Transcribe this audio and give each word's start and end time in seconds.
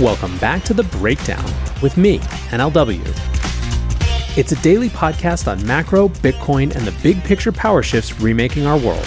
Welcome 0.00 0.36
back 0.36 0.62
to 0.64 0.74
The 0.74 0.82
Breakdown 0.82 1.42
with 1.80 1.96
me, 1.96 2.18
NLW. 2.50 3.00
It's 4.36 4.52
a 4.52 4.56
daily 4.56 4.90
podcast 4.90 5.50
on 5.50 5.66
macro, 5.66 6.10
Bitcoin, 6.10 6.76
and 6.76 6.86
the 6.86 6.94
big 7.02 7.24
picture 7.24 7.50
power 7.50 7.82
shifts 7.82 8.20
remaking 8.20 8.66
our 8.66 8.76
world. 8.76 9.06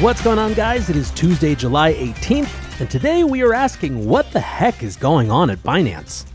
What's 0.00 0.22
going 0.22 0.38
on, 0.38 0.54
guys? 0.54 0.88
It 0.88 0.94
is 0.94 1.10
Tuesday, 1.10 1.56
July 1.56 1.94
18th, 1.94 2.80
and 2.80 2.88
today 2.88 3.24
we 3.24 3.42
are 3.42 3.54
asking 3.54 4.06
what 4.08 4.30
the 4.30 4.38
heck 4.38 4.84
is 4.84 4.96
going 4.96 5.32
on 5.32 5.50
at 5.50 5.58
Binance? 5.64 6.26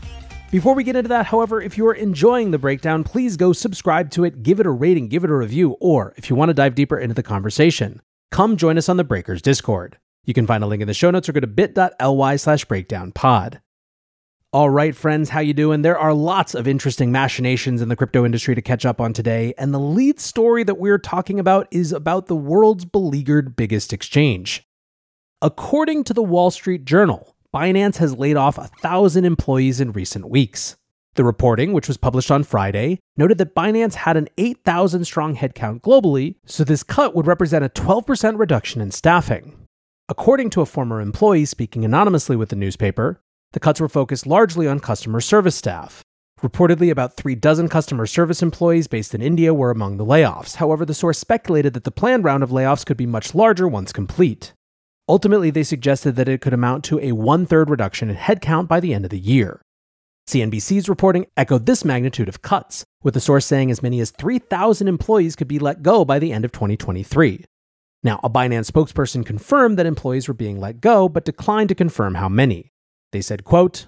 Before 0.50 0.74
we 0.74 0.84
get 0.84 0.94
into 0.94 1.08
that, 1.08 1.24
however, 1.24 1.62
if 1.62 1.78
you 1.78 1.86
are 1.86 1.94
enjoying 1.94 2.50
the 2.50 2.58
breakdown, 2.58 3.02
please 3.02 3.38
go 3.38 3.54
subscribe 3.54 4.10
to 4.10 4.24
it, 4.24 4.42
give 4.42 4.60
it 4.60 4.66
a 4.66 4.70
rating, 4.70 5.08
give 5.08 5.24
it 5.24 5.30
a 5.30 5.34
review, 5.34 5.78
or 5.80 6.12
if 6.18 6.28
you 6.28 6.36
want 6.36 6.50
to 6.50 6.54
dive 6.54 6.74
deeper 6.74 6.98
into 6.98 7.14
the 7.14 7.22
conversation, 7.22 8.02
come 8.30 8.58
join 8.58 8.76
us 8.76 8.90
on 8.90 8.98
the 8.98 9.04
Breakers 9.04 9.40
Discord. 9.40 9.96
You 10.28 10.34
can 10.34 10.46
find 10.46 10.62
a 10.62 10.66
link 10.66 10.82
in 10.82 10.88
the 10.88 10.92
show 10.92 11.10
notes 11.10 11.26
or 11.30 11.32
go 11.32 11.40
to 11.40 11.46
bit.ly 11.46 12.36
slash 12.36 12.66
breakdown 12.66 13.12
pod. 13.12 13.62
All 14.52 14.68
right, 14.68 14.94
friends, 14.94 15.30
how 15.30 15.40
you 15.40 15.54
doing? 15.54 15.80
There 15.80 15.98
are 15.98 16.12
lots 16.12 16.54
of 16.54 16.68
interesting 16.68 17.10
machinations 17.10 17.80
in 17.80 17.88
the 17.88 17.96
crypto 17.96 18.26
industry 18.26 18.54
to 18.54 18.60
catch 18.60 18.84
up 18.84 19.00
on 19.00 19.14
today, 19.14 19.54
and 19.56 19.72
the 19.72 19.80
lead 19.80 20.20
story 20.20 20.64
that 20.64 20.74
we're 20.76 20.98
talking 20.98 21.40
about 21.40 21.66
is 21.70 21.92
about 21.92 22.26
the 22.26 22.36
world's 22.36 22.84
beleaguered 22.84 23.56
biggest 23.56 23.94
exchange. 23.94 24.66
According 25.40 26.04
to 26.04 26.12
the 26.12 26.22
Wall 26.22 26.50
Street 26.50 26.84
Journal, 26.84 27.34
Binance 27.54 27.96
has 27.96 28.18
laid 28.18 28.36
off 28.36 28.58
a 28.58 28.66
thousand 28.82 29.24
employees 29.24 29.80
in 29.80 29.92
recent 29.92 30.28
weeks. 30.28 30.76
The 31.14 31.24
reporting, 31.24 31.72
which 31.72 31.88
was 31.88 31.96
published 31.96 32.30
on 32.30 32.44
Friday, 32.44 33.00
noted 33.16 33.38
that 33.38 33.54
Binance 33.54 33.94
had 33.94 34.18
an 34.18 34.28
8,000 34.36 35.06
strong 35.06 35.36
headcount 35.36 35.80
globally, 35.80 36.34
so 36.44 36.64
this 36.64 36.82
cut 36.82 37.14
would 37.14 37.26
represent 37.26 37.64
a 37.64 37.70
12% 37.70 38.38
reduction 38.38 38.82
in 38.82 38.90
staffing. 38.90 39.67
According 40.10 40.48
to 40.50 40.62
a 40.62 40.66
former 40.66 41.02
employee 41.02 41.44
speaking 41.44 41.84
anonymously 41.84 42.34
with 42.34 42.48
the 42.48 42.56
newspaper, 42.56 43.20
the 43.52 43.60
cuts 43.60 43.78
were 43.78 43.90
focused 43.90 44.26
largely 44.26 44.66
on 44.66 44.80
customer 44.80 45.20
service 45.20 45.54
staff. 45.54 46.02
Reportedly, 46.40 46.90
about 46.90 47.18
three 47.18 47.34
dozen 47.34 47.68
customer 47.68 48.06
service 48.06 48.40
employees 48.40 48.86
based 48.86 49.14
in 49.14 49.20
India 49.20 49.52
were 49.52 49.70
among 49.70 49.98
the 49.98 50.06
layoffs. 50.06 50.56
However, 50.56 50.86
the 50.86 50.94
source 50.94 51.18
speculated 51.18 51.74
that 51.74 51.84
the 51.84 51.90
planned 51.90 52.24
round 52.24 52.42
of 52.42 52.48
layoffs 52.48 52.86
could 52.86 52.96
be 52.96 53.04
much 53.04 53.34
larger 53.34 53.68
once 53.68 53.92
complete. 53.92 54.54
Ultimately, 55.10 55.50
they 55.50 55.62
suggested 55.62 56.16
that 56.16 56.28
it 56.28 56.40
could 56.40 56.54
amount 56.54 56.84
to 56.84 56.98
a 57.00 57.12
one 57.12 57.44
third 57.44 57.68
reduction 57.68 58.08
in 58.08 58.16
headcount 58.16 58.66
by 58.66 58.80
the 58.80 58.94
end 58.94 59.04
of 59.04 59.10
the 59.10 59.18
year. 59.18 59.60
CNBC's 60.26 60.88
reporting 60.88 61.26
echoed 61.36 61.66
this 61.66 61.84
magnitude 61.84 62.30
of 62.30 62.40
cuts, 62.40 62.82
with 63.02 63.12
the 63.12 63.20
source 63.20 63.44
saying 63.44 63.70
as 63.70 63.82
many 63.82 64.00
as 64.00 64.10
3,000 64.12 64.88
employees 64.88 65.36
could 65.36 65.48
be 65.48 65.58
let 65.58 65.82
go 65.82 66.06
by 66.06 66.18
the 66.18 66.32
end 66.32 66.46
of 66.46 66.52
2023. 66.52 67.44
Now, 68.02 68.20
a 68.22 68.30
Binance 68.30 68.70
spokesperson 68.70 69.26
confirmed 69.26 69.78
that 69.78 69.86
employees 69.86 70.28
were 70.28 70.34
being 70.34 70.60
let 70.60 70.80
go, 70.80 71.08
but 71.08 71.24
declined 71.24 71.68
to 71.70 71.74
confirm 71.74 72.14
how 72.14 72.28
many. 72.28 72.72
They 73.12 73.20
said, 73.20 73.44
quote, 73.44 73.86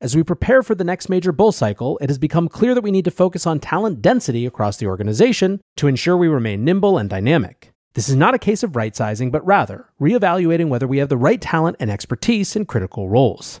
as 0.00 0.16
we 0.16 0.24
prepare 0.24 0.64
for 0.64 0.74
the 0.74 0.82
next 0.82 1.08
major 1.08 1.30
bull 1.30 1.52
cycle, 1.52 1.96
it 1.98 2.10
has 2.10 2.18
become 2.18 2.48
clear 2.48 2.74
that 2.74 2.82
we 2.82 2.90
need 2.90 3.04
to 3.04 3.10
focus 3.12 3.46
on 3.46 3.60
talent 3.60 4.02
density 4.02 4.46
across 4.46 4.76
the 4.76 4.88
organization 4.88 5.60
to 5.76 5.86
ensure 5.86 6.16
we 6.16 6.26
remain 6.26 6.64
nimble 6.64 6.98
and 6.98 7.08
dynamic. 7.08 7.70
This 7.94 8.08
is 8.08 8.16
not 8.16 8.34
a 8.34 8.38
case 8.38 8.64
of 8.64 8.74
right 8.74 8.96
sizing, 8.96 9.30
but 9.30 9.46
rather 9.46 9.90
reevaluating 10.00 10.68
whether 10.68 10.88
we 10.88 10.98
have 10.98 11.08
the 11.08 11.16
right 11.16 11.40
talent 11.40 11.76
and 11.78 11.88
expertise 11.88 12.56
in 12.56 12.66
critical 12.66 13.08
roles. 13.08 13.60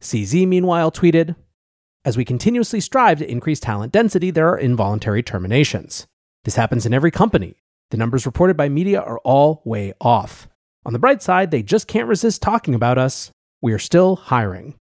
CZ, 0.00 0.48
meanwhile, 0.48 0.90
tweeted 0.90 1.36
As 2.02 2.16
we 2.16 2.24
continuously 2.24 2.80
strive 2.80 3.18
to 3.18 3.30
increase 3.30 3.60
talent 3.60 3.92
density, 3.92 4.30
there 4.30 4.48
are 4.48 4.58
involuntary 4.58 5.22
terminations. 5.22 6.06
This 6.44 6.56
happens 6.56 6.86
in 6.86 6.94
every 6.94 7.10
company. 7.10 7.56
The 7.90 7.96
numbers 7.96 8.26
reported 8.26 8.56
by 8.56 8.68
media 8.68 9.00
are 9.00 9.18
all 9.20 9.62
way 9.64 9.92
off. 10.00 10.48
On 10.86 10.92
the 10.92 10.98
bright 10.98 11.22
side, 11.22 11.50
they 11.50 11.62
just 11.62 11.88
can't 11.88 12.08
resist 12.08 12.42
talking 12.42 12.74
about 12.74 12.98
us. 12.98 13.30
We 13.62 13.72
are 13.72 13.78
still 13.78 14.16
hiring. 14.16 14.74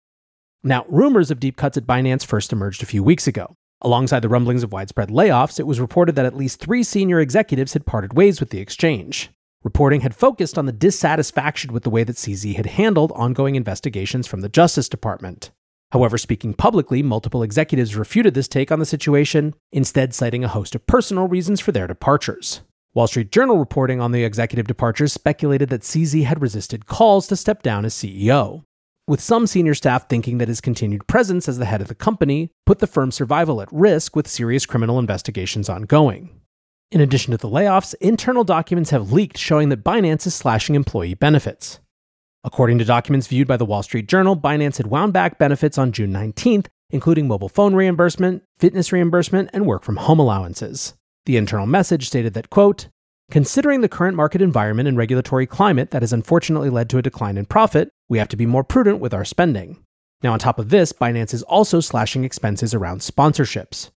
Now, 0.64 0.86
rumors 0.88 1.32
of 1.32 1.40
deep 1.40 1.58
cuts 1.58 1.78
at 1.78 1.86
Binance 1.86 2.26
first 2.26 2.52
emerged 2.52 2.84
a 2.84 2.88
few 2.88 3.04
weeks 3.04 3.28
ago. 3.28 3.54
Alongside 3.82 4.22
the 4.22 4.30
rumblings 4.30 4.64
of 4.64 4.72
widespread 4.72 5.10
layoffs, 5.10 5.60
it 5.60 5.68
was 5.68 5.80
reported 5.80 6.16
that 6.16 6.26
at 6.26 6.38
least 6.38 6.62
three 6.62 6.84
senior 6.84 7.20
executives 7.20 7.74
had 7.74 7.86
parted 7.86 8.14
ways 8.14 8.40
with 8.40 8.50
the 8.50 8.60
exchange. 8.60 9.30
Reporting 9.64 10.02
had 10.02 10.16
focused 10.16 10.58
on 10.58 10.66
the 10.66 10.72
dissatisfaction 10.72 11.74
with 11.74 11.84
the 11.84 11.90
way 11.90 12.04
that 12.04 12.16
CZ 12.16 12.56
had 12.56 12.66
handled 12.66 13.12
ongoing 13.14 13.56
investigations 13.56 14.28
from 14.28 14.42
the 14.42 14.50
Justice 14.50 14.90
Department. 14.90 15.52
However, 15.92 16.18
speaking 16.18 16.54
publicly, 16.54 17.04
multiple 17.04 17.44
executives 17.44 17.96
refuted 17.96 18.34
this 18.34 18.48
take 18.48 18.72
on 18.72 18.80
the 18.80 18.86
situation, 18.86 19.54
instead 19.72 20.14
citing 20.14 20.44
a 20.44 20.50
host 20.50 20.76
of 20.76 20.88
personal 20.88 21.28
reasons 21.28 21.60
for 21.62 21.72
their 21.72 21.88
departures. 21.88 22.62
Wall 22.96 23.08
Street 23.08 23.32
Journal 23.32 23.58
reporting 23.58 24.00
on 24.00 24.12
the 24.12 24.24
executive 24.24 24.68
departures 24.68 25.12
speculated 25.12 25.70
that 25.70 25.82
CZ 25.82 26.26
had 26.26 26.44
resisted 26.44 26.86
calls 26.86 27.26
to 27.26 27.36
step 27.36 27.64
down 27.64 27.86
as 27.86 27.96
CEO, 27.96 28.66
with 29.08 29.20
some 29.20 29.48
senior 29.48 29.74
staff 29.74 30.08
thinking 30.08 30.38
that 30.38 30.48
his 30.48 30.62
continued 30.62 31.08
presence 31.08 31.50
as 31.50 31.58
the 31.58 31.66
head 31.66 31.82
of 31.82 31.88
the 31.88 31.96
company 31.96 32.52
put 32.68 32.78
the 32.78 32.86
firm's 32.86 33.16
survival 33.16 33.62
at 33.62 33.74
risk 33.74 34.16
with 34.16 34.28
serious 34.28 34.68
criminal 34.68 35.00
investigations 35.00 35.70
ongoing. 35.70 36.40
In 36.92 37.02
addition 37.02 37.32
to 37.32 37.38
the 37.38 37.50
layoffs, 37.50 37.96
internal 38.00 38.44
documents 38.44 38.92
have 38.92 39.12
leaked 39.12 39.40
showing 39.40 39.70
that 39.70 39.84
Binance 39.84 40.28
is 40.28 40.36
slashing 40.36 40.76
employee 40.76 41.16
benefits. 41.16 41.80
According 42.44 42.78
to 42.78 42.86
documents 42.86 43.26
viewed 43.26 43.48
by 43.48 43.58
the 43.58 43.66
Wall 43.66 43.82
Street 43.82 44.08
Journal, 44.08 44.38
Binance 44.38 44.78
had 44.78 44.86
wound 44.86 45.14
back 45.14 45.40
benefits 45.40 45.80
on 45.80 45.94
June 45.94 46.14
19th, 46.14 46.68
including 46.92 47.28
mobile 47.28 47.50
phone 47.50 47.74
reimbursement, 47.74 48.44
fitness 48.60 48.92
reimbursement, 48.92 49.50
and 49.52 49.66
work 49.66 49.82
from 49.82 49.96
home 49.96 50.20
allowances. 50.20 50.94
The 51.26 51.38
internal 51.38 51.66
message 51.66 52.08
stated 52.08 52.34
that, 52.34 52.50
quote, 52.50 52.88
Considering 53.32 53.82
the 53.82 53.90
current 53.90 54.18
market 54.18 54.42
environment 54.42 54.88
and 54.88 54.98
regulatory 54.98 55.48
climate 55.48 55.92
that 55.92 56.02
has 56.02 56.14
unfortunately 56.14 56.70
led 56.70 56.90
to 56.90 56.98
a 56.98 57.02
decline 57.02 57.38
in 57.38 57.46
profit, 57.46 57.90
we 58.10 58.18
have 58.18 58.28
to 58.28 58.38
be 58.38 58.46
more 58.46 58.64
prudent 58.64 59.00
with 59.00 59.14
our 59.14 59.26
spending. 59.26 59.84
Now, 60.22 60.34
on 60.34 60.40
top 60.40 60.60
of 60.60 60.70
this, 60.70 60.94
Binance 60.94 61.34
is 61.34 61.44
also 61.44 61.80
slashing 61.80 62.24
expenses 62.24 62.74
around 62.74 63.00
sponsorships. 63.00 63.90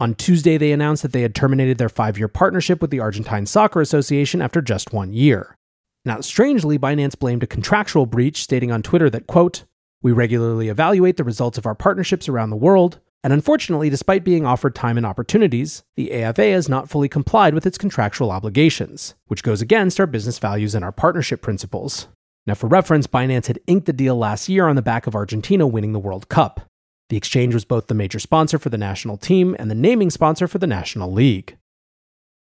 On 0.00 0.14
Tuesday, 0.14 0.58
they 0.58 0.72
announced 0.72 1.02
that 1.02 1.12
they 1.12 1.22
had 1.22 1.34
terminated 1.34 1.78
their 1.78 1.88
five 1.88 2.18
year 2.18 2.28
partnership 2.28 2.80
with 2.80 2.90
the 2.90 3.00
Argentine 3.00 3.46
Soccer 3.46 3.80
Association 3.80 4.42
after 4.42 4.60
just 4.60 4.92
one 4.92 5.12
year. 5.12 5.56
Now, 6.04 6.20
strangely, 6.20 6.78
Binance 6.78 7.18
blamed 7.18 7.44
a 7.44 7.46
contractual 7.46 8.06
breach, 8.06 8.42
stating 8.42 8.72
on 8.72 8.82
Twitter 8.82 9.08
that, 9.10 9.28
quote, 9.28 9.64
we 10.02 10.10
regularly 10.10 10.68
evaluate 10.68 11.16
the 11.16 11.24
results 11.24 11.58
of 11.58 11.66
our 11.66 11.76
partnerships 11.76 12.28
around 12.28 12.50
the 12.50 12.56
world. 12.56 12.98
And 13.24 13.32
unfortunately, 13.32 13.88
despite 13.88 14.24
being 14.24 14.44
offered 14.44 14.74
time 14.74 14.96
and 14.96 15.06
opportunities, 15.06 15.84
the 15.94 16.12
AFA 16.12 16.50
has 16.50 16.68
not 16.68 16.88
fully 16.88 17.08
complied 17.08 17.54
with 17.54 17.66
its 17.66 17.78
contractual 17.78 18.32
obligations, 18.32 19.14
which 19.28 19.44
goes 19.44 19.62
against 19.62 20.00
our 20.00 20.06
business 20.06 20.40
values 20.40 20.74
and 20.74 20.84
our 20.84 20.90
partnership 20.90 21.40
principles. 21.40 22.08
Now, 22.46 22.54
for 22.54 22.66
reference, 22.66 23.06
Binance 23.06 23.46
had 23.46 23.60
inked 23.68 23.86
the 23.86 23.92
deal 23.92 24.16
last 24.16 24.48
year 24.48 24.66
on 24.66 24.74
the 24.74 24.82
back 24.82 25.06
of 25.06 25.14
Argentina 25.14 25.66
winning 25.66 25.92
the 25.92 26.00
World 26.00 26.28
Cup. 26.28 26.62
The 27.10 27.16
exchange 27.16 27.54
was 27.54 27.64
both 27.64 27.86
the 27.86 27.94
major 27.94 28.18
sponsor 28.18 28.58
for 28.58 28.70
the 28.70 28.78
national 28.78 29.18
team 29.18 29.54
and 29.58 29.70
the 29.70 29.76
naming 29.76 30.10
sponsor 30.10 30.48
for 30.48 30.58
the 30.58 30.66
National 30.66 31.12
League. 31.12 31.56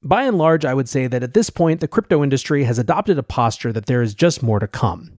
By 0.03 0.23
and 0.23 0.37
large, 0.37 0.63
I 0.63 0.73
would 0.73 0.87
say 0.87 1.07
that 1.07 1.23
at 1.23 1.33
this 1.33 1.49
point, 1.49 1.81
the 1.81 1.87
crypto 1.87 2.23
industry 2.23 2.63
has 2.63 2.79
adopted 2.79 3.17
a 3.17 3.23
posture 3.23 3.73
that 3.73 3.87
there 3.87 4.01
is 4.01 4.15
just 4.15 4.41
more 4.41 4.59
to 4.59 4.67
come. 4.67 5.13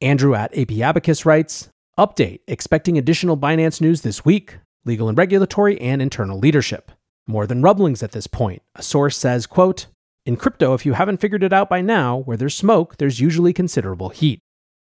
Andrew 0.00 0.34
at 0.34 0.56
AP 0.56 0.72
Abacus 0.72 1.24
writes 1.24 1.68
Update 1.98 2.40
expecting 2.46 2.98
additional 2.98 3.36
Binance 3.36 3.80
news 3.80 4.02
this 4.02 4.24
week 4.24 4.58
legal 4.84 5.08
and 5.08 5.18
regulatory, 5.18 5.80
and 5.80 6.00
internal 6.00 6.38
leadership. 6.38 6.92
More 7.26 7.46
than 7.46 7.62
rumblings 7.62 8.02
at 8.02 8.12
this 8.12 8.26
point. 8.26 8.62
A 8.74 8.82
source 8.82 9.16
says, 9.16 9.46
quote, 9.46 9.86
In 10.26 10.36
crypto, 10.36 10.74
if 10.74 10.84
you 10.84 10.94
haven't 10.94 11.18
figured 11.18 11.42
it 11.42 11.52
out 11.52 11.68
by 11.68 11.80
now, 11.80 12.18
where 12.18 12.36
there's 12.36 12.56
smoke, 12.56 12.96
there's 12.96 13.20
usually 13.20 13.52
considerable 13.52 14.08
heat. 14.08 14.40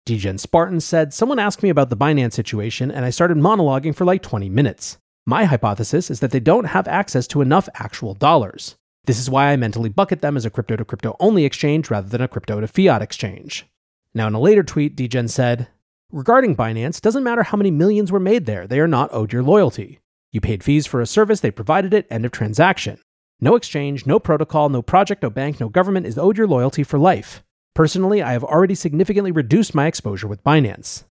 Degen 0.05 0.37
Spartan 0.37 0.79
said, 0.79 1.13
Someone 1.13 1.39
asked 1.39 1.61
me 1.61 1.69
about 1.69 1.89
the 1.89 1.97
Binance 1.97 2.33
situation, 2.33 2.91
and 2.91 3.05
I 3.05 3.09
started 3.09 3.37
monologuing 3.37 3.95
for 3.95 4.05
like 4.05 4.23
20 4.23 4.49
minutes. 4.49 4.97
My 5.25 5.45
hypothesis 5.45 6.09
is 6.09 6.19
that 6.21 6.31
they 6.31 6.39
don't 6.39 6.65
have 6.65 6.87
access 6.87 7.27
to 7.27 7.41
enough 7.41 7.69
actual 7.75 8.15
dollars. 8.15 8.75
This 9.05 9.19
is 9.19 9.29
why 9.29 9.51
I 9.51 9.55
mentally 9.55 9.89
bucket 9.89 10.21
them 10.21 10.37
as 10.37 10.45
a 10.45 10.49
crypto 10.49 10.75
to 10.75 10.85
crypto 10.85 11.15
only 11.19 11.45
exchange 11.45 11.89
rather 11.89 12.07
than 12.07 12.21
a 12.21 12.27
crypto 12.27 12.59
to 12.59 12.67
fiat 12.67 13.01
exchange. 13.01 13.67
Now, 14.13 14.27
in 14.27 14.33
a 14.33 14.39
later 14.39 14.63
tweet, 14.63 14.95
Degen 14.95 15.27
said, 15.27 15.67
Regarding 16.11 16.55
Binance, 16.55 16.99
doesn't 16.99 17.23
matter 17.23 17.43
how 17.43 17.55
many 17.55 17.69
millions 17.69 18.11
were 18.11 18.19
made 18.19 18.47
there, 18.47 18.65
they 18.65 18.79
are 18.79 18.87
not 18.87 19.13
owed 19.13 19.31
your 19.31 19.43
loyalty. 19.43 19.99
You 20.31 20.41
paid 20.41 20.63
fees 20.63 20.87
for 20.87 21.01
a 21.01 21.05
service, 21.05 21.39
they 21.39 21.51
provided 21.51 21.93
it, 21.93 22.07
end 22.09 22.25
of 22.25 22.31
transaction. 22.31 22.97
No 23.39 23.55
exchange, 23.55 24.07
no 24.07 24.17
protocol, 24.19 24.69
no 24.69 24.81
project, 24.81 25.21
no 25.21 25.29
bank, 25.29 25.59
no 25.59 25.69
government 25.69 26.07
is 26.07 26.17
owed 26.17 26.35
your 26.35 26.47
loyalty 26.47 26.81
for 26.81 26.97
life. 26.97 27.43
Personally, 27.75 28.23
I 28.23 28.31
have 28.31 28.43
already 28.43 28.73
significantly 28.73 29.31
reduced 29.31 29.75
my 29.75 29.85
exposure 29.85 30.27
with 30.27 30.43
Binance. 30.43 31.03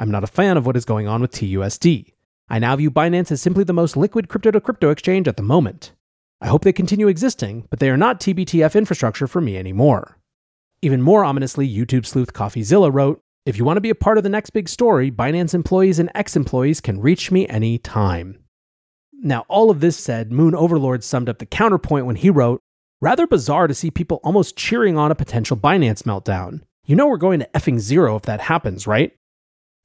I'm 0.00 0.10
not 0.10 0.24
a 0.24 0.26
fan 0.26 0.56
of 0.56 0.66
what 0.66 0.76
is 0.76 0.84
going 0.84 1.06
on 1.06 1.20
with 1.20 1.30
TUSD. 1.30 2.12
I 2.48 2.58
now 2.58 2.74
view 2.74 2.90
Binance 2.90 3.30
as 3.30 3.40
simply 3.40 3.62
the 3.62 3.72
most 3.72 3.96
liquid 3.96 4.28
crypto 4.28 4.50
to 4.50 4.60
crypto 4.60 4.90
exchange 4.90 5.28
at 5.28 5.36
the 5.36 5.44
moment. 5.44 5.92
I 6.40 6.48
hope 6.48 6.64
they 6.64 6.72
continue 6.72 7.06
existing, 7.06 7.68
but 7.70 7.78
they 7.78 7.88
are 7.88 7.96
not 7.96 8.18
TBTF 8.18 8.74
infrastructure 8.74 9.28
for 9.28 9.40
me 9.40 9.56
anymore. 9.56 10.18
Even 10.82 11.02
more 11.02 11.24
ominously, 11.24 11.72
YouTube 11.72 12.04
sleuth 12.04 12.32
CoffeeZilla 12.32 12.92
wrote, 12.92 13.22
if 13.46 13.56
you 13.56 13.64
want 13.64 13.78
to 13.78 13.82
be 13.82 13.90
a 13.90 13.94
part 13.94 14.18
of 14.18 14.22
the 14.22 14.28
next 14.28 14.50
big 14.50 14.68
story, 14.68 15.10
Binance 15.10 15.54
employees 15.54 15.98
and 15.98 16.10
ex 16.14 16.36
employees 16.36 16.80
can 16.80 17.00
reach 17.00 17.30
me 17.30 17.48
anytime. 17.48 18.38
Now, 19.12 19.44
all 19.48 19.70
of 19.70 19.80
this 19.80 19.96
said, 19.96 20.32
Moon 20.32 20.54
Overlord 20.54 21.04
summed 21.04 21.28
up 21.28 21.38
the 21.38 21.46
counterpoint 21.46 22.06
when 22.06 22.16
he 22.16 22.30
wrote, 22.30 22.60
Rather 23.02 23.26
bizarre 23.26 23.66
to 23.66 23.74
see 23.74 23.90
people 23.90 24.20
almost 24.22 24.56
cheering 24.56 24.98
on 24.98 25.10
a 25.10 25.14
potential 25.14 25.56
Binance 25.56 26.02
meltdown. 26.02 26.60
you 26.84 26.94
know 26.94 27.06
we're 27.08 27.16
going 27.16 27.40
to 27.40 27.48
effing 27.54 27.78
zero 27.78 28.16
if 28.16 28.22
that 28.22 28.42
happens, 28.42 28.86
right? 28.86 29.12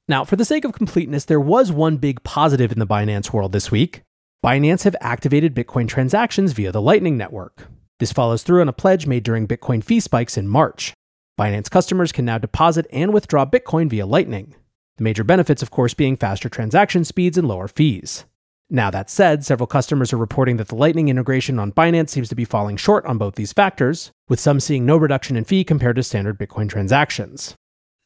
Now, 0.08 0.26
for 0.26 0.36
the 0.36 0.46
sake 0.46 0.66
of 0.66 0.74
completeness, 0.74 1.26
there 1.26 1.40
was 1.40 1.72
one 1.72 1.98
big 1.98 2.24
positive 2.24 2.72
in 2.72 2.80
the 2.80 2.88
Binance 2.88 3.32
world 3.32 3.54
this 3.54 3.72
week. 3.72 4.02
Binance 4.44 4.84
have 4.84 4.96
activated 5.02 5.56
Bitcoin 5.56 5.88
transactions 5.88 6.52
via 6.52 6.72
the 6.72 6.82
Lightning 6.82 7.18
Network. 7.18 7.68
This 8.00 8.12
follows 8.12 8.44
through 8.44 8.62
on 8.62 8.70
a 8.70 8.74
pledge 8.74 9.08
made 9.08 9.24
during 9.24 9.48
Bitcoin 9.48 9.84
fee 9.84 10.00
spikes 10.02 10.38
in 10.38 10.48
March. 10.48 10.94
Binance 11.38 11.70
customers 11.70 12.14
can 12.14 12.24
now 12.24 12.38
deposit 12.38 12.88
and 12.94 13.14
withdraw 13.14 13.46
Bitcoin 13.46 13.90
via 13.90 14.06
Lightning. 14.06 14.56
The 14.96 15.04
major 15.04 15.26
benefits, 15.26 15.62
of 15.62 15.70
course, 15.70 15.94
being 15.94 16.16
faster 16.16 16.48
transaction 16.48 17.04
speeds 17.04 17.38
and 17.38 17.46
lower 17.46 17.68
fees. 17.68 18.24
Now, 18.70 18.90
that 18.92 19.10
said, 19.10 19.44
several 19.44 19.68
customers 19.68 20.14
are 20.14 20.18
reporting 20.18 20.56
that 20.58 20.70
the 20.70 20.76
Lightning 20.76 21.10
integration 21.10 21.60
on 21.60 21.74
Binance 21.74 22.10
seems 22.10 22.30
to 22.30 22.36
be 22.36 22.46
falling 22.46 22.78
short 22.78 23.06
on 23.06 23.18
both 23.18 23.36
these 23.36 23.52
factors, 23.52 24.12
with 24.30 24.40
some 24.40 24.62
seeing 24.62 24.86
no 24.86 24.96
reduction 24.96 25.36
in 25.36 25.44
fee 25.44 25.66
compared 25.66 25.98
to 25.98 26.04
standard 26.04 26.40
Bitcoin 26.40 26.70
transactions. 26.70 27.54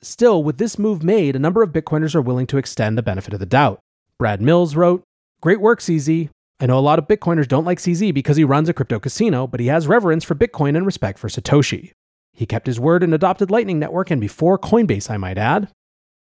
Still, 0.01 0.43
with 0.43 0.57
this 0.57 0.79
move 0.79 1.03
made, 1.03 1.35
a 1.35 1.39
number 1.39 1.61
of 1.61 1.71
Bitcoiners 1.71 2.15
are 2.15 2.21
willing 2.21 2.47
to 2.47 2.57
extend 2.57 2.97
the 2.97 3.03
benefit 3.03 3.35
of 3.35 3.39
the 3.39 3.45
doubt. 3.45 3.79
Brad 4.17 4.41
Mills 4.41 4.75
wrote, 4.75 5.03
Great 5.39 5.61
work, 5.61 5.81
CZ. 5.81 6.29
I 6.59 6.65
know 6.65 6.79
a 6.79 6.81
lot 6.81 6.97
of 6.97 7.07
Bitcoiners 7.07 7.47
don't 7.47 7.63
like 7.63 7.77
CZ 7.77 8.11
because 8.11 8.37
he 8.37 8.43
runs 8.43 8.69
a 8.69 8.73
crypto 8.73 8.99
casino, 8.99 9.45
but 9.45 9.59
he 9.59 9.67
has 9.67 9.87
reverence 9.87 10.23
for 10.23 10.33
Bitcoin 10.33 10.75
and 10.75 10.85
respect 10.85 11.19
for 11.19 11.29
Satoshi. 11.29 11.91
He 12.33 12.45
kept 12.45 12.67
his 12.67 12.79
word 12.79 13.03
and 13.03 13.13
adopted 13.13 13.51
Lightning 13.51 13.79
Network 13.79 14.11
and 14.11 14.21
before 14.21 14.57
Coinbase, 14.57 15.09
I 15.09 15.17
might 15.17 15.37
add. 15.37 15.69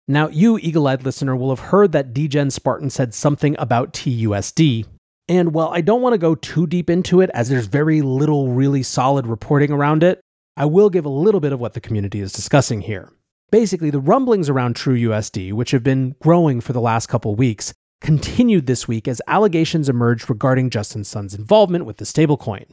Now, 0.09 0.29
you 0.29 0.59
eagle 0.59 0.87
eyed 0.87 1.05
listener 1.05 1.35
will 1.35 1.51
have 1.51 1.71
heard 1.71 1.93
that 1.93 2.15
Degen 2.15 2.51
Spartan 2.51 2.91
said 2.91 3.13
something 3.13 3.57
about 3.59 3.93
TUSD. 3.93 4.87
And 5.29 5.53
while 5.53 5.69
I 5.69 5.81
don't 5.81 6.03
want 6.03 6.15
to 6.15 6.19
go 6.19 6.37
too 6.37 6.67
deep 6.67 6.89
into 6.89 7.21
it, 7.21 7.31
as 7.35 7.49
there's 7.49 7.67
very 7.67 8.01
little 8.03 8.49
really 8.49 8.85
solid 8.85 9.27
reporting 9.27 9.73
around 9.73 10.05
it, 10.05 10.21
I 10.57 10.65
will 10.65 10.91
give 10.91 11.05
a 11.05 11.11
little 11.11 11.41
bit 11.41 11.53
of 11.53 11.61
what 11.61 11.75
the 11.75 11.81
community 11.81 12.21
is 12.21 12.33
discussing 12.33 12.83
here. 12.83 13.13
Basically, 13.51 13.91
the 13.91 14.01
rumblings 14.01 14.49
around 14.49 14.77
TrueUSD, 14.77 15.53
which 15.53 15.73
have 15.73 15.83
been 15.83 16.15
growing 16.23 16.61
for 16.61 16.73
the 16.73 16.81
last 16.81 17.09
couple 17.09 17.35
weeks, 17.35 17.75
continued 18.01 18.67
this 18.67 18.87
week 18.87 19.09
as 19.09 19.21
allegations 19.27 19.89
emerged 19.89 20.31
regarding 20.31 20.71
Justin 20.71 21.03
Sun's 21.03 21.35
involvement 21.35 21.85
with 21.85 21.97
the 21.97 22.05
stablecoin. 22.05 22.67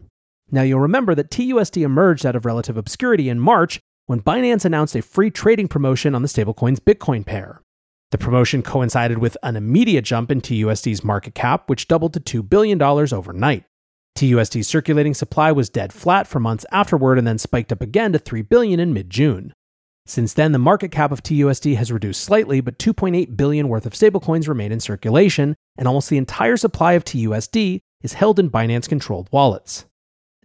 Now, 0.54 0.62
you'll 0.62 0.82
remember 0.82 1.16
that 1.16 1.32
TUSD 1.32 1.82
emerged 1.82 2.28
out 2.28 2.36
of 2.36 2.46
relative 2.46 2.78
obscurity 2.78 3.28
in 3.28 3.40
March 3.40 3.80
when 4.06 4.22
Binance 4.22 4.66
announced 4.66 4.96
a 4.96 5.02
free 5.02 5.32
trading 5.32 5.68
promotion 5.68 6.14
on 6.14 6.22
the 6.22 6.28
stablecoin's 6.28 6.80
Bitcoin 6.80 7.26
pair. 7.26 7.64
The 8.12 8.20
promotion 8.20 8.62
coincided 8.62 9.18
with 9.18 9.36
an 9.42 9.56
immediate 9.56 10.06
jump 10.06 10.30
in 10.30 10.42
TUSD's 10.42 11.04
market 11.04 11.34
cap, 11.34 11.68
which 11.68 11.88
doubled 11.88 12.14
to 12.14 12.20
$2 12.20 12.48
billion 12.48 12.80
overnight. 12.80 13.64
TUSD's 14.16 14.68
circulating 14.68 15.16
supply 15.16 15.52
was 15.52 15.72
dead 15.72 15.92
flat 15.92 16.28
for 16.28 16.40
months 16.40 16.68
afterward 16.72 17.18
and 17.18 17.26
then 17.26 17.40
spiked 17.40 17.72
up 17.72 17.82
again 17.82 18.14
to 18.14 18.20
3 18.20 18.44
billion 18.44 18.80
in 18.80 18.94
mid-June. 18.94 19.54
Since 20.06 20.36
then, 20.36 20.52
the 20.52 20.60
market 20.60 20.92
cap 20.92 21.12
of 21.12 21.24
TUSD 21.24 21.78
has 21.78 21.92
reduced 21.92 22.22
slightly, 22.22 22.62
but 22.62 22.78
2.8 22.78 23.36
billion 23.36 23.70
worth 23.70 23.88
of 23.88 23.94
stablecoins 23.94 24.48
remain 24.48 24.72
in 24.72 24.80
circulation, 24.80 25.56
and 25.80 25.88
almost 25.88 26.12
the 26.12 26.18
entire 26.18 26.58
supply 26.58 26.94
of 26.94 27.04
TUSD 27.04 27.80
is 28.04 28.14
held 28.14 28.38
in 28.38 28.52
Binance 28.52 28.88
controlled 28.88 29.30
wallets. 29.32 29.86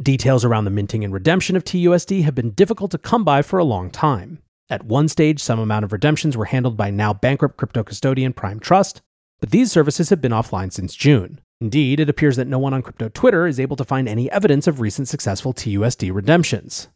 Details 0.01 0.45
around 0.45 0.65
the 0.65 0.71
minting 0.71 1.03
and 1.03 1.13
redemption 1.13 1.57
of 1.57 1.65
TUSD 1.65 2.23
have 2.23 2.35
been 2.35 2.53
difficult 2.53 2.93
to 2.93 2.99
come 2.99 3.25
by 3.25 3.43
for 3.43 3.59
a 3.59 3.65
long 3.65 3.91
time. 3.91 4.39
At 4.71 4.85
one 4.85 5.09
stage, 5.09 5.41
some 5.43 5.59
amount 5.59 5.85
of 5.85 5.93
redemptions 5.93 6.37
were 6.37 6.45
handled 6.45 6.77
by 6.77 6.91
now 6.91 7.13
bankrupt 7.13 7.57
crypto 7.57 7.83
custodian 7.83 8.33
Prime 8.33 8.61
Trust, 8.61 9.03
but 9.41 9.51
these 9.51 9.73
services 9.73 10.11
have 10.11 10.21
been 10.21 10.31
offline 10.31 10.73
since 10.73 10.95
June. 10.95 11.41
Indeed, 11.61 11.99
it 11.99 12.09
appears 12.09 12.37
that 12.37 12.47
no 12.47 12.61
one 12.61 12.73
on 12.73 12.83
crypto 12.83 13.09
Twitter 13.09 13.49
is 13.49 13.59
able 13.59 13.75
to 13.75 13.85
find 13.85 14.09
any 14.09 14.31
evidence 14.31 14.69
of 14.69 14.79
recent 14.79 15.09
successful 15.09 15.53
TUSD 15.53 16.15
redemptions. 16.15 16.87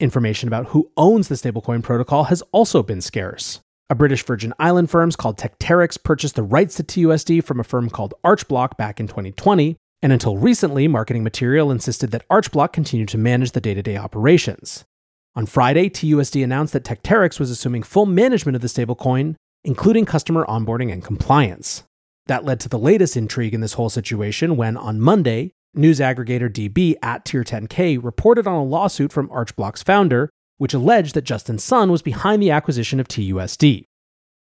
Information 0.00 0.48
about 0.48 0.66
who 0.66 0.90
owns 0.96 1.28
the 1.28 1.36
stablecoin 1.36 1.84
protocol 1.84 2.24
has 2.24 2.42
also 2.50 2.82
been 2.82 3.00
scarce. 3.00 3.60
A 3.88 3.94
British 3.94 4.24
Virgin 4.24 4.52
Island 4.58 4.90
firm 4.90 5.12
called 5.12 5.38
Techteryx 5.38 6.02
purchased 6.02 6.34
the 6.34 6.42
rights 6.42 6.74
to 6.76 6.82
TUSD 6.82 7.44
from 7.44 7.60
a 7.60 7.64
firm 7.64 7.90
called 7.90 8.14
Archblock 8.24 8.76
back 8.76 8.98
in 8.98 9.06
2020, 9.06 9.76
and 10.02 10.12
until 10.12 10.36
recently, 10.36 10.88
marketing 10.88 11.22
material 11.22 11.70
insisted 11.70 12.10
that 12.10 12.26
Archblock 12.28 12.72
continue 12.72 13.06
to 13.06 13.18
manage 13.18 13.52
the 13.52 13.60
day 13.60 13.74
to 13.74 13.82
day 13.82 13.96
operations. 13.96 14.84
On 15.36 15.46
Friday, 15.46 15.88
TUSD 15.88 16.42
announced 16.42 16.72
that 16.72 16.84
Techteryx 16.84 17.38
was 17.38 17.50
assuming 17.50 17.82
full 17.82 18.06
management 18.06 18.56
of 18.56 18.62
the 18.62 18.68
stablecoin, 18.68 19.36
including 19.64 20.04
customer 20.04 20.44
onboarding 20.46 20.92
and 20.92 21.04
compliance. 21.04 21.84
That 22.26 22.44
led 22.44 22.60
to 22.60 22.68
the 22.68 22.78
latest 22.78 23.16
intrigue 23.16 23.54
in 23.54 23.60
this 23.60 23.74
whole 23.74 23.90
situation 23.90 24.56
when, 24.56 24.76
on 24.76 25.00
Monday, 25.00 25.52
News 25.72 26.00
aggregator 26.00 26.50
DB 26.50 26.96
at 27.00 27.24
Tier 27.24 27.44
10K 27.44 28.02
reported 28.02 28.46
on 28.46 28.54
a 28.54 28.64
lawsuit 28.64 29.12
from 29.12 29.28
Archblock's 29.28 29.84
founder, 29.84 30.28
which 30.58 30.74
alleged 30.74 31.14
that 31.14 31.22
Justin 31.22 31.58
Sun 31.58 31.92
was 31.92 32.02
behind 32.02 32.42
the 32.42 32.50
acquisition 32.50 32.98
of 32.98 33.06
TUSD. 33.06 33.84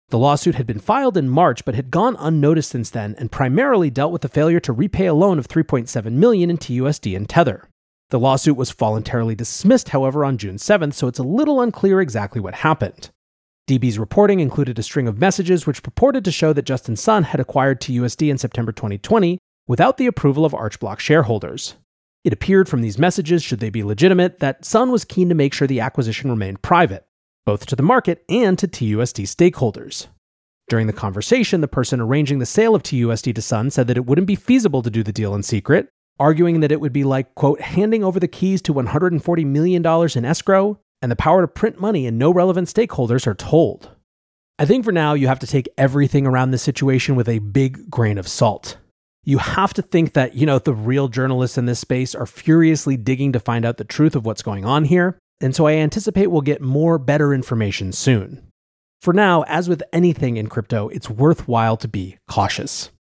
The 0.10 0.18
lawsuit 0.18 0.56
had 0.56 0.66
been 0.66 0.80
filed 0.80 1.18
in 1.18 1.30
March 1.30 1.64
but 1.64 1.76
had 1.76 1.92
gone 1.92 2.16
unnoticed 2.20 2.72
since 2.72 2.90
then 2.90 3.16
and 3.20 3.32
primarily 3.32 3.92
dealt 3.92 4.12
with 4.12 4.24
the 4.24 4.28
failure 4.28 4.60
to 4.62 4.74
repay 4.74 5.06
a 5.06 5.14
loan 5.14 5.38
of 5.38 5.48
3.7 5.48 6.12
million 6.14 6.50
in 6.50 6.58
TUSD 6.58 7.16
and 7.16 7.30
Tether. 7.30 7.70
The 8.10 8.20
lawsuit 8.20 8.58
was 8.58 8.72
voluntarily 8.72 9.36
dismissed, 9.36 9.90
however, 9.90 10.26
on 10.26 10.40
June 10.40 10.56
7th, 10.56 10.96
so 10.96 11.08
it's 11.08 11.20
a 11.20 11.24
little 11.24 11.62
unclear 11.62 12.02
exactly 12.02 12.42
what 12.42 12.56
happened. 12.56 13.12
DB's 13.70 14.00
reporting 14.00 14.40
included 14.40 14.80
a 14.80 14.84
string 14.84 15.08
of 15.08 15.20
messages 15.20 15.68
which 15.68 15.84
purported 15.84 16.26
to 16.26 16.32
show 16.32 16.54
that 16.54 16.66
Justin 16.66 16.96
Sun 16.96 17.26
had 17.26 17.40
acquired 17.40 17.80
TUSD 17.80 18.32
in 18.32 18.40
September 18.40 18.72
2020 18.72 19.38
without 19.68 19.98
the 19.98 20.08
approval 20.08 20.44
of 20.44 20.54
Archblock 20.54 20.98
shareholders. 20.98 21.76
It 22.24 22.34
appeared 22.34 22.68
from 22.68 22.82
these 22.82 22.98
messages, 22.98 23.44
should 23.44 23.60
they 23.60 23.70
be 23.70 23.84
legitimate, 23.84 24.40
that 24.40 24.66
Sun 24.66 24.92
was 24.92 25.06
keen 25.06 25.30
to 25.30 25.36
make 25.36 25.54
sure 25.54 25.68
the 25.68 25.82
acquisition 25.82 26.32
remained 26.32 26.64
private, 26.64 27.06
both 27.50 27.66
to 27.66 27.76
the 27.76 27.82
market 27.82 28.24
and 28.30 28.60
to 28.60 28.68
TUSD 28.68 29.24
stakeholders. 29.24 30.06
During 30.68 30.86
the 30.86 30.94
conversation, 30.94 31.62
the 31.62 31.68
person 31.68 32.00
arranging 32.00 32.38
the 32.38 32.46
sale 32.46 32.76
of 32.76 32.84
TUSD 32.84 33.34
to 33.34 33.42
Sun 33.42 33.72
said 33.72 33.88
that 33.88 33.98
it 33.98 34.06
wouldn't 34.06 34.28
be 34.28 34.36
feasible 34.36 34.84
to 34.84 34.92
do 34.92 35.02
the 35.02 35.12
deal 35.12 35.34
in 35.34 35.42
secret, 35.42 35.90
arguing 36.20 36.60
that 36.60 36.72
it 36.72 36.80
would 36.80 36.94
be 36.94 37.04
like, 37.04 37.34
quote, 37.34 37.60
handing 37.60 38.04
over 38.04 38.20
the 38.20 38.28
keys 38.28 38.62
to 38.62 38.74
$140 38.76 39.46
million 39.48 39.84
in 39.84 40.26
escrow 40.26 40.80
and 41.02 41.12
the 41.12 41.16
power 41.16 41.42
to 41.42 41.48
print 41.48 41.82
money 41.82 42.06
and 42.06 42.20
no 42.20 42.32
relevant 42.32 42.68
stakeholders 42.68 43.26
are 43.26 43.34
told. 43.34 43.96
I 44.60 44.66
think 44.66 44.86
for 44.86 44.92
now, 44.92 45.16
you 45.16 45.26
have 45.26 45.40
to 45.40 45.48
take 45.48 45.70
everything 45.76 46.28
around 46.28 46.52
this 46.52 46.62
situation 46.62 47.16
with 47.16 47.28
a 47.28 47.40
big 47.40 47.90
grain 47.90 48.20
of 48.20 48.28
salt 48.28 48.78
you 49.26 49.38
have 49.38 49.76
to 49.76 49.82
think 49.84 50.14
that, 50.14 50.34
you 50.34 50.46
know, 50.46 50.58
the 50.58 50.74
real 50.74 51.08
journalists 51.08 51.58
in 51.58 51.66
this 51.66 51.80
space 51.80 52.16
are 52.16 52.26
furiously 52.26 52.98
digging 52.98 53.32
to 53.34 53.40
find 53.40 53.64
out 53.64 53.78
the 53.78 53.84
truth 53.84 54.16
of 54.16 54.26
what's 54.26 54.42
going 54.42 54.66
on 54.66 54.86
here. 54.86 55.20
And 55.42 55.56
so 55.56 55.68
I 55.68 55.74
anticipate 55.74 56.28
we'll 56.28 56.42
get 56.42 56.62
more 56.62 56.98
better 56.98 57.34
information 57.34 57.92
soon. 57.92 58.46
For 59.02 59.14
now, 59.14 59.44
as 59.44 59.70
with 59.70 59.82
anything 59.94 60.36
in 60.36 60.48
crypto, 60.48 60.90
it's 60.90 61.10
worthwhile 61.10 61.78
to 61.78 61.88
be 61.88 62.18
cautious. 62.28 62.92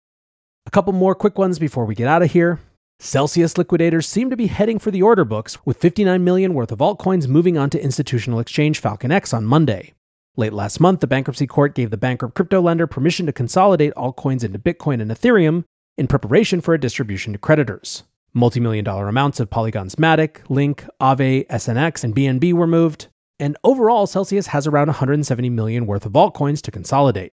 A 0.67 0.71
couple 0.71 0.93
more 0.93 1.15
quick 1.15 1.39
ones 1.39 1.59
before 1.59 1.85
we 1.85 1.97
get 1.97 2.07
out 2.07 2.23
of 2.23 2.33
here. 2.33 2.61
Celsius 3.01 3.59
liquidators 3.59 4.07
seem 4.07 4.31
to 4.31 4.37
be 4.37 4.49
heading 4.49 4.79
for 4.79 4.91
the 4.91 5.03
order 5.03 5.25
books, 5.25 5.59
with 5.65 5.79
59 5.79 6.23
million 6.23 6.55
worth 6.55 6.71
of 6.71 6.79
altcoins 6.79 7.27
moving 7.29 7.57
on 7.57 7.71
to 7.71 7.83
institutional 7.83 8.39
exchange 8.39 8.83
FalconX 8.83 9.33
on 9.33 9.45
Monday. 9.45 9.95
Late 10.37 10.53
last 10.53 10.79
month, 10.79 11.01
the 11.01 11.07
bankruptcy 11.09 11.47
court 11.47 11.75
gave 11.75 11.91
the 11.91 11.97
bankrupt 11.97 12.35
crypto 12.35 12.61
lender 12.61 12.87
permission 12.87 13.27
to 13.27 13.33
consolidate 13.33 13.95
altcoins 13.95 14.45
into 14.45 14.59
Bitcoin 14.59 15.01
and 15.01 15.11
Ethereum, 15.11 15.65
in 15.97 16.07
preparation 16.07 16.61
for 16.61 16.75
a 16.75 16.81
distribution 16.81 17.33
to 17.33 17.39
creditors. 17.39 18.05
Multi-million 18.35 18.85
dollar 18.85 19.09
amounts 19.09 19.41
of 19.41 19.51
Polygon's 19.51 19.95
Matic, 19.97 20.49
Link, 20.49 20.85
Aave, 21.01 21.47
SNX, 21.49 22.05
and 22.05 22.15
BNB 22.15 22.53
were 22.53 22.67
moved, 22.67 23.09
and 23.41 23.57
overall, 23.63 24.07
Celsius 24.07 24.49
has 24.49 24.67
around 24.67 24.89
170 24.89 25.49
million 25.51 25.87
worth 25.87 26.05
of 26.05 26.13
altcoins 26.13 26.61
to 26.63 26.71
consolidate. 26.71 27.33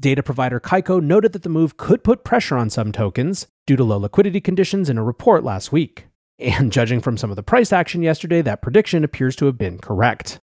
Data 0.00 0.22
provider 0.22 0.58
Kaiko 0.58 1.02
noted 1.02 1.32
that 1.32 1.42
the 1.42 1.48
move 1.48 1.76
could 1.76 2.02
put 2.02 2.24
pressure 2.24 2.56
on 2.56 2.70
some 2.70 2.90
tokens 2.90 3.46
due 3.66 3.76
to 3.76 3.84
low 3.84 3.98
liquidity 3.98 4.40
conditions 4.40 4.88
in 4.88 4.98
a 4.98 5.04
report 5.04 5.44
last 5.44 5.70
week. 5.70 6.06
And 6.38 6.72
judging 6.72 7.00
from 7.00 7.16
some 7.16 7.30
of 7.30 7.36
the 7.36 7.42
price 7.42 7.72
action 7.72 8.02
yesterday, 8.02 8.42
that 8.42 8.62
prediction 8.62 9.04
appears 9.04 9.36
to 9.36 9.46
have 9.46 9.58
been 9.58 9.78
correct. 9.78 10.40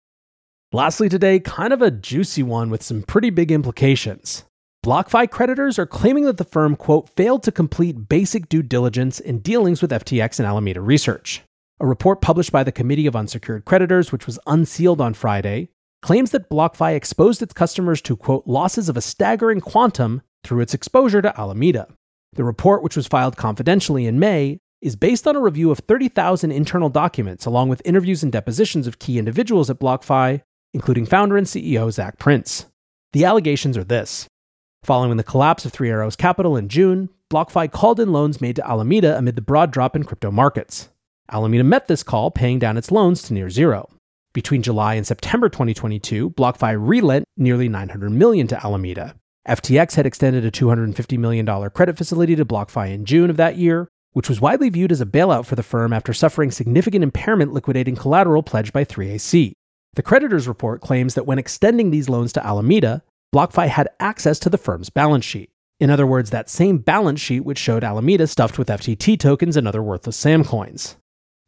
Lastly, 0.72 1.08
today, 1.08 1.38
kind 1.38 1.72
of 1.72 1.80
a 1.80 1.90
juicy 1.90 2.42
one 2.42 2.68
with 2.68 2.82
some 2.82 3.02
pretty 3.02 3.30
big 3.30 3.52
implications. 3.52 4.44
BlockFi 4.86 5.28
creditors 5.28 5.80
are 5.80 5.86
claiming 5.86 6.26
that 6.26 6.36
the 6.36 6.44
firm, 6.44 6.76
quote, 6.76 7.08
failed 7.16 7.42
to 7.42 7.50
complete 7.50 8.08
basic 8.08 8.48
due 8.48 8.62
diligence 8.62 9.18
in 9.18 9.40
dealings 9.40 9.82
with 9.82 9.90
FTX 9.90 10.38
and 10.38 10.46
Alameda 10.46 10.80
Research. 10.80 11.42
A 11.80 11.86
report 11.88 12.20
published 12.20 12.52
by 12.52 12.62
the 12.62 12.70
Committee 12.70 13.08
of 13.08 13.16
Unsecured 13.16 13.64
Creditors, 13.64 14.12
which 14.12 14.26
was 14.26 14.38
unsealed 14.46 15.00
on 15.00 15.12
Friday, 15.12 15.70
claims 16.02 16.30
that 16.30 16.48
BlockFi 16.48 16.94
exposed 16.94 17.42
its 17.42 17.52
customers 17.52 18.00
to, 18.02 18.16
quote, 18.16 18.46
losses 18.46 18.88
of 18.88 18.96
a 18.96 19.00
staggering 19.00 19.60
quantum 19.60 20.22
through 20.44 20.60
its 20.60 20.72
exposure 20.72 21.20
to 21.20 21.36
Alameda. 21.36 21.88
The 22.34 22.44
report, 22.44 22.84
which 22.84 22.94
was 22.94 23.08
filed 23.08 23.36
confidentially 23.36 24.06
in 24.06 24.20
May, 24.20 24.60
is 24.80 24.94
based 24.94 25.26
on 25.26 25.34
a 25.34 25.40
review 25.40 25.72
of 25.72 25.80
30,000 25.80 26.52
internal 26.52 26.90
documents, 26.90 27.44
along 27.44 27.70
with 27.70 27.82
interviews 27.84 28.22
and 28.22 28.30
depositions 28.30 28.86
of 28.86 29.00
key 29.00 29.18
individuals 29.18 29.68
at 29.68 29.80
BlockFi, 29.80 30.42
including 30.72 31.06
founder 31.06 31.36
and 31.36 31.48
CEO 31.48 31.90
Zach 31.90 32.20
Prince. 32.20 32.66
The 33.12 33.24
allegations 33.24 33.76
are 33.76 33.82
this 33.82 34.28
Following 34.86 35.16
the 35.16 35.24
collapse 35.24 35.64
of 35.64 35.72
Three 35.72 35.90
Arrows 35.90 36.14
Capital 36.14 36.56
in 36.56 36.68
June, 36.68 37.08
BlockFi 37.28 37.72
called 37.72 37.98
in 37.98 38.12
loans 38.12 38.40
made 38.40 38.54
to 38.54 38.64
Alameda 38.64 39.18
amid 39.18 39.34
the 39.34 39.42
broad 39.42 39.72
drop 39.72 39.96
in 39.96 40.04
crypto 40.04 40.30
markets. 40.30 40.90
Alameda 41.28 41.64
met 41.64 41.88
this 41.88 42.04
call, 42.04 42.30
paying 42.30 42.60
down 42.60 42.76
its 42.76 42.92
loans 42.92 43.20
to 43.22 43.34
near 43.34 43.50
zero. 43.50 43.88
Between 44.32 44.62
July 44.62 44.94
and 44.94 45.04
September 45.04 45.48
2022, 45.48 46.30
BlockFi 46.30 46.76
relent 46.78 47.24
nearly 47.36 47.68
900 47.68 48.12
million 48.12 48.46
to 48.46 48.64
Alameda. 48.64 49.16
FTX 49.48 49.96
had 49.96 50.06
extended 50.06 50.44
a 50.44 50.52
$250 50.52 51.18
million 51.18 51.70
credit 51.70 51.98
facility 51.98 52.36
to 52.36 52.44
BlockFi 52.44 52.94
in 52.94 53.04
June 53.04 53.28
of 53.28 53.36
that 53.38 53.56
year, 53.56 53.88
which 54.12 54.28
was 54.28 54.40
widely 54.40 54.68
viewed 54.68 54.92
as 54.92 55.00
a 55.00 55.06
bailout 55.06 55.46
for 55.46 55.56
the 55.56 55.64
firm 55.64 55.92
after 55.92 56.12
suffering 56.12 56.52
significant 56.52 57.02
impairment 57.02 57.52
liquidating 57.52 57.96
collateral 57.96 58.44
pledged 58.44 58.72
by 58.72 58.84
3AC. 58.84 59.50
The 59.94 60.02
creditors 60.02 60.46
report 60.46 60.80
claims 60.80 61.14
that 61.14 61.26
when 61.26 61.40
extending 61.40 61.90
these 61.90 62.08
loans 62.08 62.32
to 62.34 62.46
Alameda, 62.46 63.02
BlockFi 63.34 63.68
had 63.68 63.88
access 64.00 64.38
to 64.40 64.50
the 64.50 64.58
firm's 64.58 64.90
balance 64.90 65.24
sheet. 65.24 65.50
In 65.78 65.90
other 65.90 66.06
words, 66.06 66.30
that 66.30 66.48
same 66.48 66.78
balance 66.78 67.20
sheet 67.20 67.40
which 67.40 67.58
showed 67.58 67.84
Alameda 67.84 68.26
stuffed 68.26 68.58
with 68.58 68.68
FTT 68.68 69.18
tokens 69.18 69.56
and 69.56 69.68
other 69.68 69.82
worthless 69.82 70.16
SAM 70.16 70.44
coins. 70.44 70.96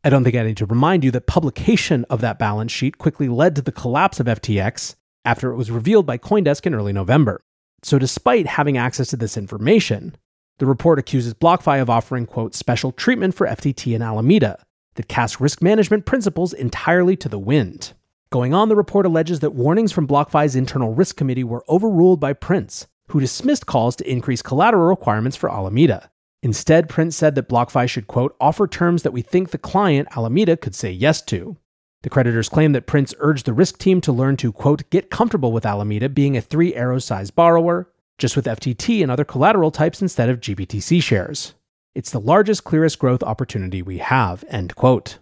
I 0.05 0.11
don't 0.11 0.23
think 0.23 0.37
I 0.37 0.43
need 0.43 0.57
to 0.59 0.67
remind 0.67 1.03
you 1.03 1.11
that 1.13 1.27
publication 1.27 2.05
of 2.11 2.21
that 2.21 2.39
balance 2.39 2.73
sheet 2.73 2.99
quickly 2.99 3.29
led 3.29 3.57
to 3.57 3.63
the 3.63 3.73
collapse 3.73 4.21
of 4.21 4.27
FTX 4.27 4.95
after 5.25 5.51
it 5.51 5.57
was 5.57 5.71
revealed 5.71 6.07
by 6.07 6.19
Coindesk 6.19 6.67
in 6.67 6.75
early 6.75 6.93
November. 6.93 7.41
So, 7.83 7.99
despite 7.99 8.47
having 8.47 8.77
access 8.77 9.09
to 9.09 9.17
this 9.17 9.37
information, 9.37 10.17
the 10.59 10.67
report 10.67 10.99
accuses 10.99 11.35
BlockFi 11.35 11.81
of 11.81 11.91
offering, 11.91 12.27
quote, 12.27 12.55
special 12.55 12.93
treatment 12.93 13.35
for 13.35 13.47
FTT 13.47 13.95
and 13.95 14.03
Alameda 14.03 14.65
that 14.95 15.09
casts 15.09 15.41
risk 15.41 15.63
management 15.63 16.05
principles 16.05 16.53
entirely 16.53 17.17
to 17.17 17.29
the 17.29 17.39
wind. 17.39 17.93
Going 18.31 18.53
on, 18.53 18.69
the 18.69 18.77
report 18.77 19.07
alleges 19.07 19.41
that 19.41 19.55
warnings 19.55 19.91
from 19.91 20.07
BlockFi's 20.07 20.55
internal 20.55 20.93
risk 20.93 21.17
committee 21.17 21.45
were 21.45 21.65
overruled 21.67 22.21
by 22.21 22.35
Prince, 22.35 22.87
who 23.09 23.21
dismissed 23.21 23.65
calls 23.65 23.97
to 23.97 24.11
increase 24.11 24.43
collateral 24.43 24.87
requirements 24.87 25.35
for 25.35 25.51
Alameda. 25.51 26.11
Instead, 26.43 26.91
Prince 26.91 27.17
said 27.17 27.35
that 27.35 27.49
BlockFi 27.49 27.89
should, 27.89 28.07
quote, 28.07 28.37
offer 28.39 28.67
terms 28.67 29.03
that 29.03 29.15
we 29.15 29.23
think 29.23 29.51
the 29.51 29.57
client, 29.57 30.09
Alameda, 30.15 30.59
could 30.59 30.75
say 30.75 30.91
yes 30.93 31.23
to. 31.23 31.57
The 32.03 32.11
creditors 32.11 32.51
claim 32.51 32.73
that 32.73 32.87
Prince 32.87 33.15
urged 33.19 33.47
the 33.47 33.55
risk 33.55 33.79
team 33.79 34.03
to 34.03 34.13
learn 34.13 34.37
to, 34.37 34.53
quote, 34.53 34.89
get 34.91 35.11
comfortable 35.11 35.51
with 35.51 35.65
Alameda 35.65 36.11
being 36.11 36.37
a 36.37 36.43
three 36.43 36.75
arrow 36.75 36.99
size 36.99 37.31
borrower, 37.31 37.91
just 38.19 38.37
with 38.37 38.45
FTT 38.45 39.03
and 39.03 39.11
other 39.11 39.25
collateral 39.25 39.71
types 39.71 40.03
instead 40.03 40.29
of 40.29 40.41
GBTC 40.41 41.03
shares. 41.03 41.55
It's 41.95 42.11
the 42.11 42.21
largest, 42.21 42.63
clearest 42.63 42.99
growth 42.99 43.23
opportunity 43.23 43.81
we 43.81 43.99
have, 43.99 44.45
end 44.51 44.77
quote. 44.77 45.19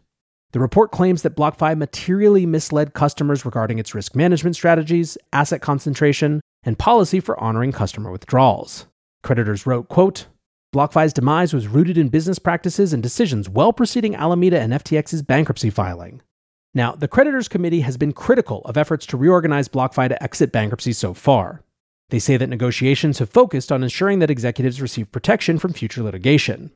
The 0.56 0.60
report 0.60 0.90
claims 0.90 1.20
that 1.20 1.36
BlockFi 1.36 1.76
materially 1.76 2.46
misled 2.46 2.94
customers 2.94 3.44
regarding 3.44 3.78
its 3.78 3.94
risk 3.94 4.16
management 4.16 4.56
strategies, 4.56 5.18
asset 5.30 5.60
concentration, 5.60 6.40
and 6.62 6.78
policy 6.78 7.20
for 7.20 7.38
honoring 7.38 7.72
customer 7.72 8.10
withdrawals. 8.10 8.86
Creditors 9.22 9.66
wrote, 9.66 9.90
quote, 9.90 10.28
BlockFi's 10.74 11.12
demise 11.12 11.52
was 11.52 11.68
rooted 11.68 11.98
in 11.98 12.08
business 12.08 12.38
practices 12.38 12.94
and 12.94 13.02
decisions 13.02 13.50
well 13.50 13.70
preceding 13.70 14.14
Alameda 14.14 14.58
and 14.58 14.72
FTX's 14.72 15.20
bankruptcy 15.20 15.68
filing. 15.68 16.22
Now, 16.72 16.92
the 16.92 17.06
creditors 17.06 17.48
committee 17.48 17.82
has 17.82 17.98
been 17.98 18.14
critical 18.14 18.62
of 18.64 18.78
efforts 18.78 19.04
to 19.08 19.18
reorganize 19.18 19.68
BlockFi 19.68 20.08
to 20.08 20.22
exit 20.22 20.52
bankruptcy 20.52 20.94
so 20.94 21.12
far. 21.12 21.60
They 22.08 22.18
say 22.18 22.38
that 22.38 22.46
negotiations 22.46 23.18
have 23.18 23.28
focused 23.28 23.70
on 23.70 23.82
ensuring 23.82 24.20
that 24.20 24.30
executives 24.30 24.80
receive 24.80 25.12
protection 25.12 25.58
from 25.58 25.74
future 25.74 26.02
litigation. 26.02 26.70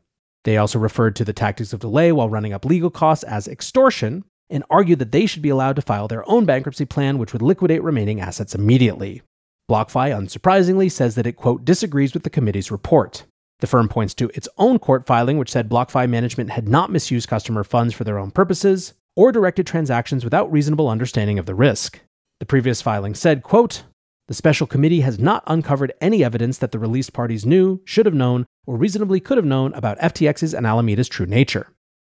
They 0.44 0.56
also 0.56 0.78
referred 0.78 1.16
to 1.16 1.24
the 1.24 1.32
tactics 1.32 1.72
of 1.72 1.80
delay 1.80 2.12
while 2.12 2.28
running 2.28 2.52
up 2.52 2.64
legal 2.64 2.90
costs 2.90 3.24
as 3.24 3.46
extortion 3.46 4.24
and 4.48 4.64
argued 4.70 4.98
that 4.98 5.12
they 5.12 5.26
should 5.26 5.42
be 5.42 5.48
allowed 5.48 5.76
to 5.76 5.82
file 5.82 6.08
their 6.08 6.28
own 6.28 6.44
bankruptcy 6.44 6.84
plan, 6.84 7.18
which 7.18 7.32
would 7.32 7.42
liquidate 7.42 7.82
remaining 7.82 8.20
assets 8.20 8.54
immediately. 8.54 9.22
BlockFi, 9.70 10.10
unsurprisingly, 10.10 10.90
says 10.90 11.14
that 11.14 11.26
it, 11.26 11.36
quote, 11.36 11.64
disagrees 11.64 12.12
with 12.12 12.24
the 12.24 12.30
committee's 12.30 12.72
report. 12.72 13.24
The 13.60 13.68
firm 13.68 13.88
points 13.88 14.14
to 14.14 14.30
its 14.34 14.48
own 14.58 14.78
court 14.78 15.06
filing, 15.06 15.38
which 15.38 15.50
said 15.50 15.68
BlockFi 15.68 16.08
management 16.08 16.50
had 16.50 16.66
not 16.66 16.90
misused 16.90 17.28
customer 17.28 17.62
funds 17.62 17.94
for 17.94 18.04
their 18.04 18.18
own 18.18 18.30
purposes 18.30 18.94
or 19.14 19.30
directed 19.30 19.66
transactions 19.66 20.24
without 20.24 20.50
reasonable 20.50 20.88
understanding 20.88 21.38
of 21.38 21.46
the 21.46 21.54
risk. 21.54 22.00
The 22.40 22.46
previous 22.46 22.80
filing 22.82 23.14
said, 23.14 23.42
quote, 23.42 23.84
the 24.30 24.34
special 24.34 24.68
committee 24.68 25.00
has 25.00 25.18
not 25.18 25.42
uncovered 25.48 25.92
any 26.00 26.22
evidence 26.22 26.56
that 26.58 26.70
the 26.70 26.78
released 26.78 27.12
parties 27.12 27.44
knew, 27.44 27.80
should 27.84 28.06
have 28.06 28.14
known, 28.14 28.46
or 28.64 28.76
reasonably 28.76 29.18
could 29.18 29.36
have 29.36 29.44
known 29.44 29.74
about 29.74 29.98
FTX's 29.98 30.54
and 30.54 30.64
Alameda's 30.64 31.08
true 31.08 31.26
nature. 31.26 31.66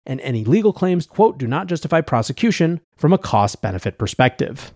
And 0.06 0.18
any 0.22 0.42
legal 0.42 0.72
claims, 0.72 1.04
quote, 1.04 1.36
do 1.36 1.46
not 1.46 1.66
justify 1.66 2.00
prosecution 2.00 2.80
from 2.96 3.12
a 3.12 3.18
cost 3.18 3.60
benefit 3.60 3.98
perspective. 3.98 4.72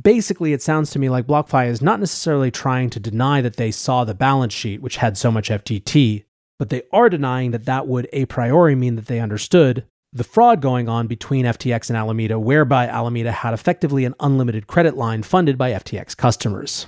Basically, 0.00 0.54
it 0.54 0.62
sounds 0.62 0.90
to 0.92 0.98
me 0.98 1.10
like 1.10 1.26
BlockFi 1.26 1.66
is 1.66 1.82
not 1.82 2.00
necessarily 2.00 2.50
trying 2.50 2.88
to 2.90 2.98
deny 2.98 3.42
that 3.42 3.56
they 3.56 3.70
saw 3.70 4.04
the 4.04 4.14
balance 4.14 4.54
sheet, 4.54 4.80
which 4.80 4.96
had 4.96 5.18
so 5.18 5.30
much 5.30 5.50
FTT, 5.50 6.24
but 6.58 6.70
they 6.70 6.84
are 6.90 7.10
denying 7.10 7.50
that 7.50 7.66
that 7.66 7.86
would 7.86 8.08
a 8.14 8.24
priori 8.24 8.74
mean 8.74 8.96
that 8.96 9.04
they 9.04 9.20
understood 9.20 9.84
the 10.14 10.24
fraud 10.24 10.62
going 10.62 10.88
on 10.88 11.08
between 11.08 11.44
FTX 11.44 11.90
and 11.90 11.96
Alameda, 11.96 12.38
whereby 12.38 12.86
Alameda 12.86 13.32
had 13.32 13.52
effectively 13.52 14.04
an 14.04 14.14
unlimited 14.20 14.68
credit 14.68 14.96
line 14.96 15.24
funded 15.24 15.58
by 15.58 15.72
FTX 15.72 16.16
customers. 16.16 16.86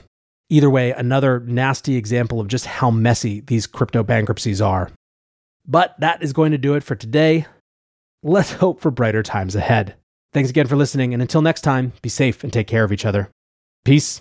Either 0.48 0.70
way, 0.70 0.92
another 0.92 1.40
nasty 1.40 1.96
example 1.96 2.40
of 2.40 2.46
just 2.46 2.66
how 2.66 2.88
messy 2.88 3.40
these 3.40 3.66
crypto 3.66 4.04
bankruptcies 4.04 4.62
are. 4.62 4.92
But 5.66 5.98
that 5.98 6.22
is 6.22 6.32
going 6.32 6.52
to 6.52 6.58
do 6.58 6.74
it 6.74 6.84
for 6.84 6.94
today. 6.94 7.46
Let's 8.22 8.52
hope 8.52 8.80
for 8.80 8.92
brighter 8.92 9.24
times 9.24 9.56
ahead. 9.56 9.96
Thanks 10.32 10.50
again 10.50 10.68
for 10.68 10.76
listening, 10.76 11.12
and 11.12 11.20
until 11.20 11.42
next 11.42 11.62
time, 11.62 11.92
be 12.02 12.08
safe 12.08 12.44
and 12.44 12.52
take 12.52 12.68
care 12.68 12.84
of 12.84 12.92
each 12.92 13.04
other. 13.04 13.28
Peace. 13.84 14.14